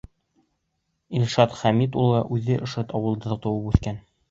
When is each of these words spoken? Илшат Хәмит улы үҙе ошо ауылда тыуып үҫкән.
Илшат 1.19 1.53
Хәмит 1.59 1.99
улы 2.05 2.23
үҙе 2.39 2.59
ошо 2.69 2.87
ауылда 3.01 3.41
тыуып 3.47 3.73
үҫкән. 3.75 4.05